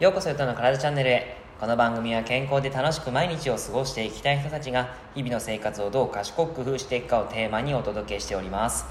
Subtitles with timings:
[0.00, 1.36] ようこそゆとの体チャンネルへ。
[1.60, 8.86] この番組は健康で楽しく毎日を過ごしていきたい人たちが日々の生活をどう賢く工夫していくかをテーマにお届けしております。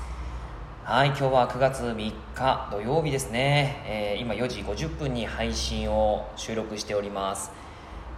[0.85, 7.51] はい今日は9月3日土曜日ですね、えー、今4時50分に配信を収録しております。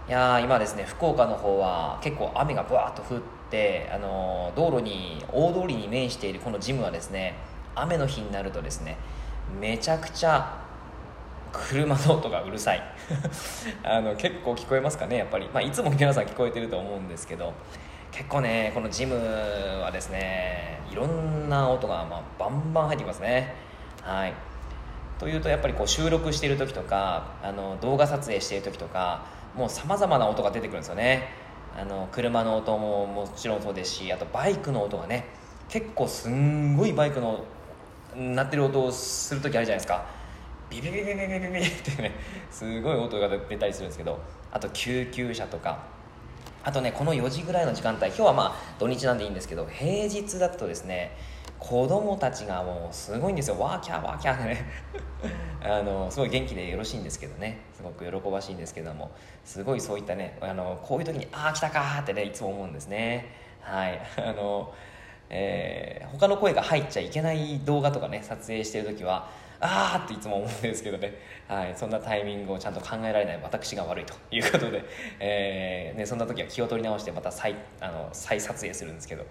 [0.08, 7.34] いや今ですね福岡の方は結構雨がぶわっと降ってあの道路に大通りに面しているこのジムはですね
[7.74, 8.96] 雨の日になるとですね
[9.60, 10.65] めちゃくちゃ
[11.56, 12.82] 車の音がうるさい。
[13.82, 17.52] あの結構聞こえますかねやっぱり、まあ、いつも皆さん聞こえてると思うんですけど。
[18.16, 19.14] 結構ねこのジム
[19.82, 23.54] はですねいろんな音がまあバンバン入ってきますね。
[24.00, 24.32] はい。
[25.18, 31.28] というとやっぱりこう収録してる時とかあの動画撮影してる時とかもうさまざまな音が出てくるんですよね。
[31.78, 35.26] あの車の音ももちろんそうですしあとバイクの音がね
[35.68, 37.44] 結構すんごいバイクの
[38.16, 40.06] 鳴ってる音をする時あるじゃないですか。
[40.70, 42.12] ビビビビビビビビってね
[42.50, 44.18] すごい音が出たりするんですけど
[44.52, 45.84] あと救急車とか
[46.64, 51.16] あとねこの4時ぐらいの時間帯今日はまあ土日なんでいいんですけど平日だとですね
[51.58, 54.66] 子供たちがもうすごいんですよワーキャーワーキャーでね
[55.62, 59.12] あのすごい元気でよろしいんですけどねすごく喜ばしいんですけども
[59.44, 64.74] すごいそういったねあのこういう時にああ来たかってねいつも思うんですねはいあの
[65.28, 69.28] えー、他の声が入っちゃいけない動画とかね撮影してる時は
[69.60, 71.18] ああっていつも思うんですけどね、
[71.48, 74.84] はい、そんなタイミングをちゃんと考えられない私が悪いということで、
[75.18, 79.24] えーね、そんな時は気を取り直してまた再あの再撮影するんですけど、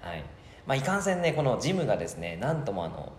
[0.00, 0.24] はい。
[0.66, 3.12] まあ、いかんせんねこのジムがですねなんともあの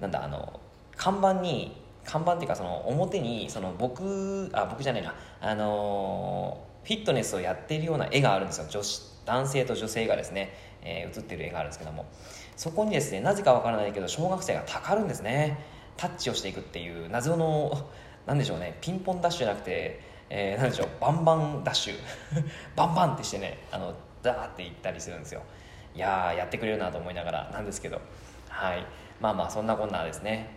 [0.00, 0.60] なんだあの
[0.96, 5.14] 看板に看板っていうかその表にその僕あ僕じゃないな。
[5.40, 8.66] あのフィットネスをやっているような絵があるんですよ。
[8.68, 12.06] 女子男性と女性がですね、えー、写ってる絵があるんですけども。
[12.56, 15.58] そこにですねなぜかわからないけど小学生がたかるんですね。
[16.00, 17.86] タッチをしていくっていう謎の
[18.26, 21.94] 何でしょうねピンポンダッシュじゃなくて、えー、何でしょうバンバンダッシュ。
[22.74, 25.42] バンバンってしてねあのダーっていったりするんですよ。
[25.94, 28.00] いややってくれるなと思いながらなんですけど。
[28.48, 28.84] はい。
[29.20, 30.50] まあまあそんなこんなですね。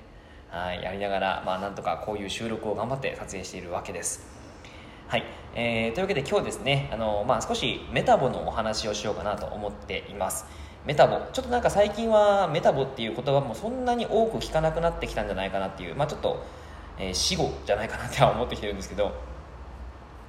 [0.49, 0.81] はい。
[0.81, 4.33] やりながらまあなんとかこういう収録を頑張って撮影しているわけです。
[5.07, 10.45] はい、えー、というわけで今日ですねあの、まあ、少しメタボのお話をしようかなと思っています。
[10.85, 11.19] メタボ。
[11.31, 16.43] ちょっとなんか最近はメタボっていう言葉もそんなに多く聞かなくなってきたんじゃないかなっていう、まあ、ちょっと、
[16.97, 19.11] えー、死後じゃないかなって思ってきてるんですけど。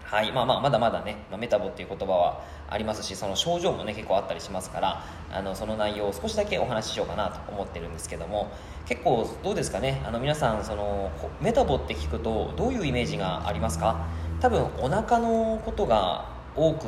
[0.04, 0.30] はい。
[0.32, 8.52] まあまあまだまだね、まあ、メタボっていう言葉はありますしその症状もね結構あったりしますからあのその内容を少しだけお話ししようかなと思ってるんですけども。
[8.86, 10.02] 結構どうですかね？
[10.06, 11.10] あの皆さんその
[11.40, 14.06] メタボって聞くとどういうイメージがありますか？
[14.40, 16.86] 多分お腹のことが多く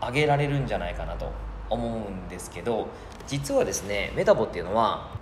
[0.00, 1.30] 挙げられるんじゃないかなと。
[1.70, 2.88] 思うんですけど
[3.26, 5.16] 実はですねメタボっていうのは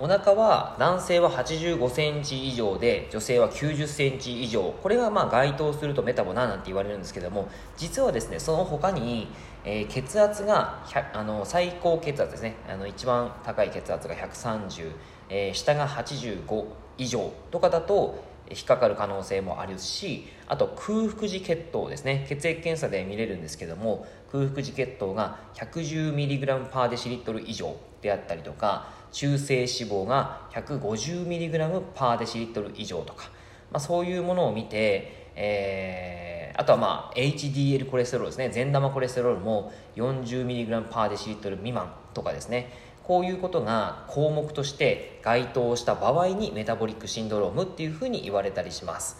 [0.00, 4.74] お腹は男性は8 5センチ以上で女性は9 0センチ以上。
[4.82, 9.28] これがまあ該当するとメタボななんて言われるんですけども実はですねその他に、
[9.64, 12.56] えー、血圧があの最高血圧ですね。
[12.68, 14.90] あの一番高い血圧が130、
[15.28, 16.64] えー、下が85
[16.98, 22.26] 以上とかだと引っかかる可能性もあるしあと空腹時血糖ですね。
[22.28, 33.30] 血液検査で見れるんですけども空腹時血糖が 110mg パーデシリットル以上であったりとか中性脂肪が 150mg パーデシリットル以上とか、
[33.70, 38.50] まあ、そういうものを見て、えー、あとはまあ HDL コレステロールですね。
[38.50, 42.72] 善玉コレステロールも 40mg パーデシリットル未満とかですね。
[43.02, 49.18] こういうことが項目として該当した場合にメタボリックシンドロームっていうふうに言われたりします。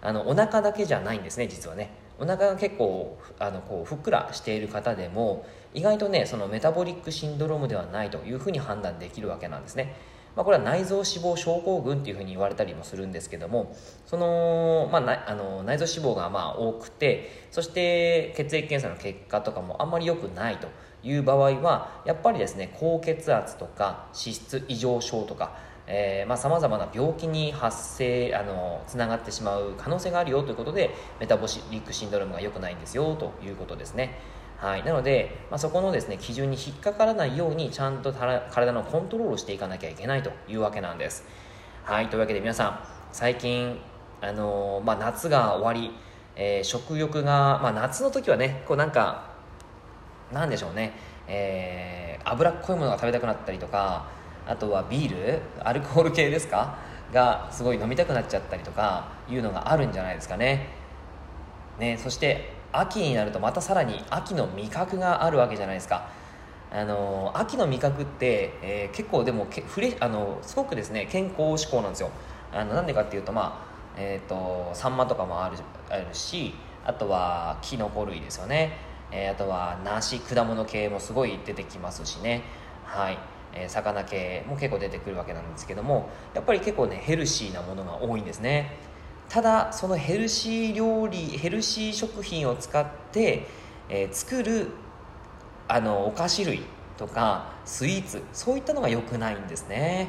[0.00, 1.90] あのお腹だけじゃないんですね実はね。
[2.18, 9.96] お腹が結構あのこうふっくらしている方でも意外とねそのメタボリックシンドロームではないというふうに判断できるわけなんですね。
[10.36, 20.68] まあ、これは内臓脂肪症候群っていうふうに言われたりもするんですけどもその、まあ、あの内臓脂肪がまあ多くてそして血液検査の結果とかもあんまり良くないと
[21.02, 25.56] いう場合はやっぱりですね高血圧とか脂質異常症とか
[26.36, 34.18] さまざ、まな病気に発生あのつながってしまう可能性があるよということでメタボリックシンドロームが良くないんですよということですね。
[34.64, 41.22] はい、なので、まあ、そこのですね基準に引っかからないようにちゃんと体のコントロールをしていかなきゃいけないというわけなんです。
[41.84, 42.06] はい。
[42.08, 42.80] というわけで皆さん
[43.12, 43.78] 最近、
[44.22, 45.94] あのー、まあ、夏が終わり、
[46.34, 49.34] えー、食欲が、まあ、夏の時はねこうなんか
[50.32, 50.94] なんでしょうね、
[51.28, 54.06] えー、脂っこいものが食べたくなったりとか
[54.46, 56.78] あとはビールアルコール系ですか？
[57.12, 60.70] がすごい飲みたくなっちゃったりとかいうのがあるんじゃないですかね。
[61.78, 66.08] ねそして秋になるとまたさらに秋の味覚があるわけじゃないですか。
[66.72, 72.10] あの秋の味覚って、えー、結構でもフレあのすごくですね健康志向なんですよ。
[72.52, 75.56] あのなんでかっていうとまあえーと、サンマとかもある
[75.88, 76.54] あるし
[76.84, 78.76] あとはキノコ類ですよね、
[79.12, 82.42] えー、あとは梨果物系もすごい出てきますしね。
[82.84, 83.18] はい、
[83.54, 88.76] え、魚系も結構出てくるわけなんですけどもやっぱり結構ねヘルシーなものが多いんですね。
[89.28, 93.46] ただそのヘルシー料理ヘルシー食品を使って、
[93.88, 94.68] えー、作る
[95.66, 96.62] あのお菓子類
[96.96, 100.08] とかスイーツそういったのが良くないんですね。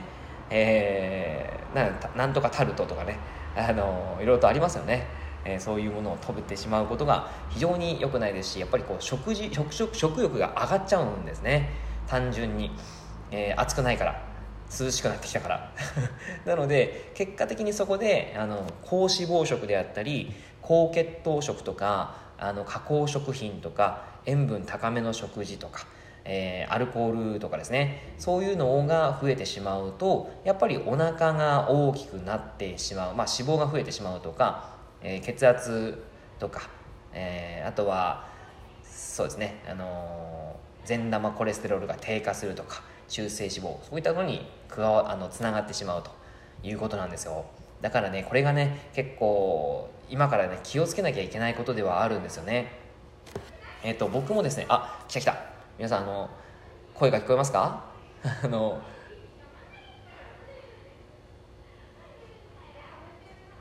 [0.52, 3.18] えー、なんとかタルトとかね
[3.56, 5.08] あのいろいろとありますよね、
[5.44, 11.70] えー、そういうものを食べてしまうことが非常に良くないですしやっぱりこう食事食食食欲が上がっちゃうんですね。
[12.08, 12.70] 単純に、
[13.32, 14.35] えー、暑くないから。
[14.80, 15.72] 涼しくなってきたから。
[16.46, 25.86] なので結果的にそこであの高脂肪食であったり高血糖食とかあの加工食品とか塩分高めの食事とか
[26.28, 28.16] えー、アルコールとかですね。
[28.18, 34.72] そういうのが増えてしまうとやっぱりお腹が大きくなってしまう、まあ、脂肪が増えてしまうとか、
[35.02, 36.04] えー、血圧
[36.40, 36.70] とか、
[37.14, 38.28] えー、あとは
[38.84, 43.78] そうですね、あの善玉コレステロールが低下するとか中性脂肪。
[43.84, 46.12] そういったのに加わあのつながってしまうと
[46.64, 47.46] いうことなんですよ。
[47.82, 52.72] だからねこれがね結構今からね気をつけなきゃいけないことではあるんですよね。
[53.84, 55.38] えっ、と僕もですねあ来た来た。
[55.78, 56.30] 皆さんあの
[56.94, 57.86] 声が聞こえますか？
[58.44, 58.82] あの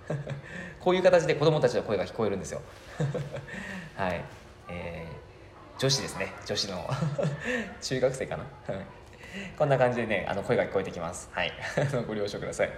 [0.81, 2.61] こういう形で子供たちの声が聞こえるんですよ。
[3.97, 4.25] はい。
[4.69, 6.33] えー、女子ですね。
[6.47, 6.89] 女子の
[7.81, 8.45] 中学生かな？
[9.59, 11.29] こんな感じでね、あの声が聞こえてきます。
[11.33, 11.53] はい。
[12.07, 12.71] ご了承ください。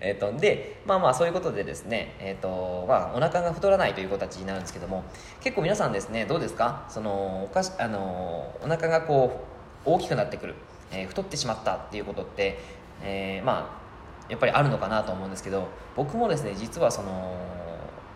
[0.00, 5.04] えっ、ー、と、で、まあまあそういうことでですね、えっ、ー、と、まあお腹が太らないという形になるんですけども、
[5.40, 6.84] 結構皆さんですね、どうですか？
[6.88, 9.44] その、おかし、あの、お腹がこ
[9.86, 10.54] う、大きくなってくる、
[10.92, 12.58] えー、太ってしまったっていうことって、
[13.02, 13.84] えー、まあ、
[14.30, 17.34] やっぱりあるのかなと思うんですけど、僕もですね、実はその、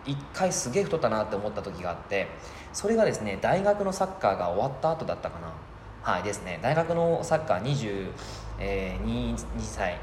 [0.05, 2.27] 一回すげえ太ったなって思った時があって
[2.73, 5.51] それがですね大学のサッカーが終わった後だったかな
[6.01, 6.59] はいですね。
[6.61, 8.11] 大学のサッカー22、
[8.59, 9.97] えー、歳、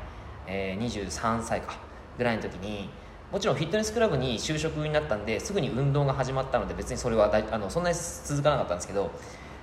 [0.46, 1.86] えー、23歳か。
[2.18, 2.88] ぐらいの時に
[3.32, 9.10] もちろんフィットネスクラブに就職になったんですぐに運動が始まったので別にそれはだあのそんなに続かなかったんですけど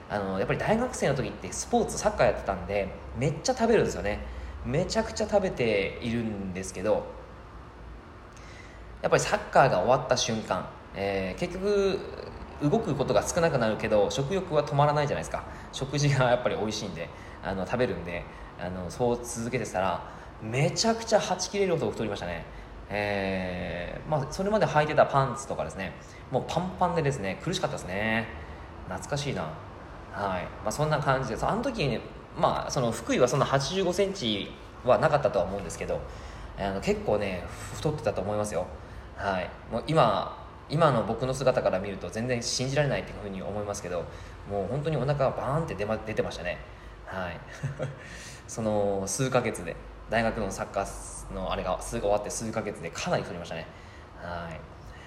[0.10, 4.20] あのやっぱり大学生の時ってスポーツサッカーやってたんでめっちゃ食べるんですよね。
[4.66, 7.06] めちゃくちゃ食べているんですけど
[9.02, 12.00] やっぱりサッカーが終わった瞬間、えー、結局
[12.70, 15.44] 動くことが少なくなるけど食欲は止まらないじゃないですか。
[15.72, 17.10] 食事がやっぱり美味しいんで
[17.44, 18.24] あの食べるんで
[18.60, 20.10] あのそう続けてたら
[20.42, 22.46] めちゃくちゃはち切れるほど太りましたね。
[22.90, 25.94] えー、まあ、それまで履いてたパンツとかですね
[26.30, 28.28] もうパンパンでですね苦しかったですね。
[28.88, 29.42] 懐かしいな。
[30.12, 32.00] はい、まあ、そんな感じであの時に、
[32.38, 34.52] まあその福井はそんな8 5センチ
[34.86, 36.00] はなかったとは思うんですけど
[36.60, 37.44] あの結構ね
[37.76, 38.68] 太ってたと思いますよ。
[39.16, 39.50] はい。
[39.72, 40.43] もう今
[40.74, 44.06] 今の僕の姿から見ると全然信じられないっていうふうに思いますけど
[44.50, 46.58] もう本当にお腹がバーンって出,、ま、出てましたね。
[47.06, 47.40] はい。
[48.48, 49.76] その数ヶ月で
[50.10, 53.68] 大学のサッカーのあれがすぐ終わって数ヶ月でかなり太りましたね。
[54.18, 54.60] はい。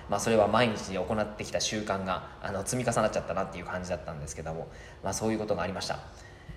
[0.08, 4.68] まあ、それは毎日行ってきた習慣があの積み重なっちゃったなっていう感じだったんですけども、
[5.02, 5.98] まあ、そういうことがありました。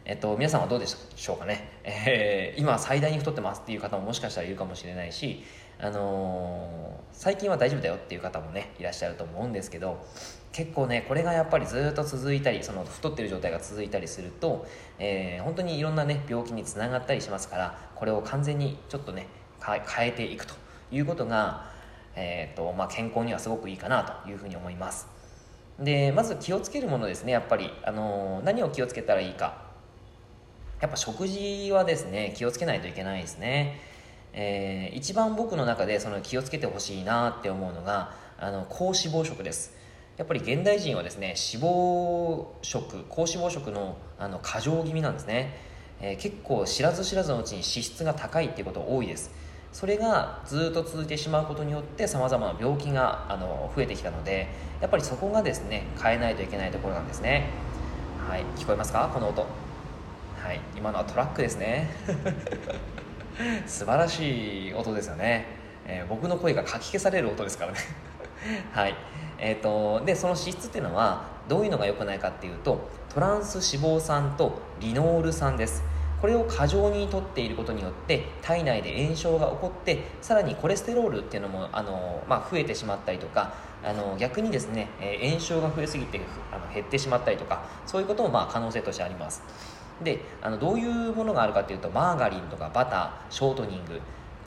[0.05, 5.43] えっと、皆さんはどうでしょうかね、えー、今最大に太ってますっていう方ももしかしたらいるかもしれないし、
[5.81, 10.05] あのー、最近は大丈夫だよっていう方もねいらっしゃると思うんですけど
[10.51, 14.67] 結構ねこれがやっぱりずっと続いたりその太ってる状態が続いたりすると、
[14.97, 19.27] えー、本当にいろんなね病気につながったりしますからこれを完全にちょっとね
[19.65, 20.53] 変えていくと
[20.91, 21.71] いうことが、
[22.15, 25.07] えーとまあ、健康にはすごくいいかなというふうに思います。
[25.79, 29.69] でまず気をつけるものですねやっぱり、あのー、何を気をつけたらいいか。
[30.81, 33.81] やっぱ食事はですね気をつけないといけないですね、
[34.41, 39.73] えー、一番僕の中でその気をつけてほしいなって思うのがあの高脂肪食です。
[40.15, 45.57] やっぱり現代人はですね脂肪食高脂肪食のあの過剰気味なんですね、
[45.99, 49.29] えー、結構知らず知らずのうちに脂質が高いっていうこと多いです。
[49.73, 54.47] それがずっと続いてしまうことによってさまざまな病気があの増えてきたので
[54.79, 57.49] やっぱりそこがですね変えないといけないところなんですね。
[58.29, 59.11] はい聞こえますか？
[59.13, 59.41] この音。
[59.41, 61.89] はい今のはトラックですね。
[63.65, 65.45] 素晴らしい音ですよね、
[65.85, 67.79] えー、僕の声がかき消される音ですからね。
[68.71, 68.95] はい。
[69.37, 75.83] えーと、でその脂質っていうのはどういうのが良くないかっていうとトランス脂肪酸とリノール酸です。
[76.21, 86.19] これを過剰にとっていることによって体内で炎症が起こってさらにコレステロールっていうのもあの、まあ、増えてしまったりとかあの逆にですね、えー、炎症が増えすぎて
[86.51, 89.41] あの減ってしまったりとかそういうこともまあ可能性としてあります。
[90.03, 93.99] であのどういうものがあるかというとマーガリンとかバターショートニング、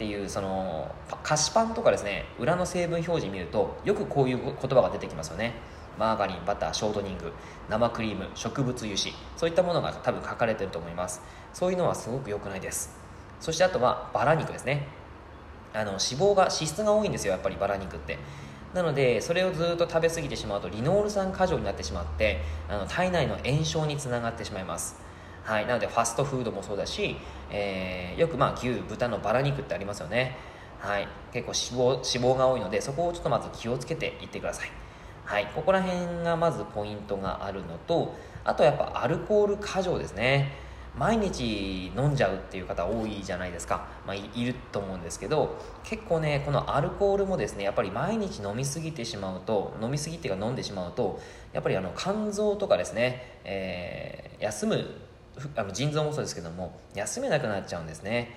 [0.02, 0.92] っていうその
[1.22, 5.54] 菓子パンとかですね裏の成分表示見るとよくこういう言葉が出てきますよね。
[5.98, 7.30] マーガリンバターショートニング
[7.68, 11.22] 生クリーム植物油脂そういったものが多分書かれてると思います。
[11.52, 12.96] そういうのはすごく良くないです。
[13.38, 14.88] そしてあとはバラ肉ですね。
[15.74, 18.18] あの脂肪が脂質が多いんですよやっぱりバラ肉って。
[18.74, 22.40] なのでそれをずっと食べ過ぎてしまうとリノール酸過剰になってしまって
[22.70, 25.11] あの体内の炎症につながってしまいます。
[25.44, 27.16] はい、なのでファストフードもそうだし、
[27.50, 30.36] えー、よくまあ牛豚のバラ肉ってありますよね。
[30.78, 34.70] はい、結構脂肪脂肪が多いのでそこをちょっとまず気をつけていってください。
[35.24, 40.72] はい、ここら辺がまずポイントがあるのとあとやっぱアルコール過剰ですね。
[40.98, 51.18] 毎日飲んじゃうっていう方多いじゃないですか、まあ、いると思うんですけど結構ねこのアルコールもですねやっぱり毎日飲みすぎてしまうと飲みすぎっていうか飲んでしまうと
[51.54, 54.84] やっぱりあの肝臓とかですね、えー、休む
[55.56, 58.36] あの腎臓もそうですけども休めなくなっちゃうんですね。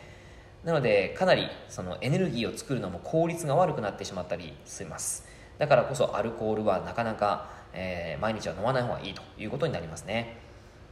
[0.64, 5.28] なのでかなりそのエネルギーを作るのも効率が悪くなってしまったりします。
[5.58, 10.38] だからこそアルコールはなかなか、えー、毎日は飲まない方がいいということになりますね。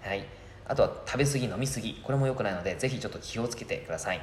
[0.02, 0.26] はい。
[0.66, 4.22] あとは食べ過ぎ飲み過ぎこれも良くないのでぜひちょっと気をつけてください。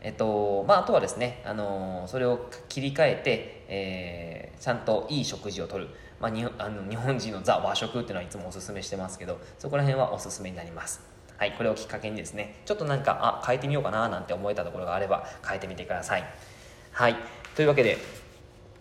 [0.00, 5.88] えっとまあ、あとはですね、あのー、それを切り替えて、えー、ちゃんといい食事をとる、
[6.24, 11.02] まあ、にあの日本人のザ和食っていうのはいつもおすすめしてますけどそこら辺はおすすめになります
[11.36, 16.24] はい、これをきっかけにですねちょっとなんかあ変えてみようかななんて思えたところがあれば変えてみてください
[16.92, 17.16] はい
[17.54, 17.98] というわけで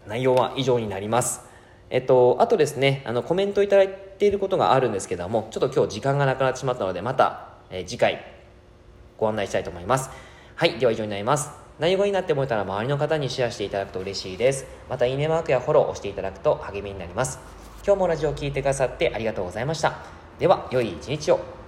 [0.07, 1.41] 内容は以上になります
[1.89, 8.25] えっと、あとですね、あの、コメントいただいていることがあるんですけども、ちょっと今日時間がなくなってしまったので、また、えー、次回、
[9.19, 10.09] ご案内したいと思います。
[10.55, 11.62] はい、では以上になります。
[11.79, 14.65] 内容になって思えたら周りの方にシェアしていただくと嬉しいです。
[14.89, 17.39] また、いいねマークやフォローを押していただくと励みになります。
[17.85, 19.97] 今日もラジオを聴いてくださってありがとうございました。
[20.39, 21.62] では、良い一日を。